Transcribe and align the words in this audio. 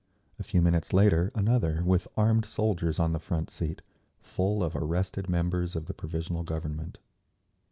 A 0.39 0.43
few 0.43 0.63
minutes 0.63 0.93
later 0.93 1.31
another, 1.35 1.83
with 1.85 2.07
armed 2.17 2.43
soldiers 2.47 2.97
on 2.97 3.13
the 3.13 3.19
front 3.19 3.51
seat, 3.51 3.83
full 4.19 4.63
of 4.63 4.75
arrested 4.75 5.29
members 5.29 5.75
of 5.75 5.85
the 5.85 5.93
Provisional 5.93 6.41
Government. 6.41 6.97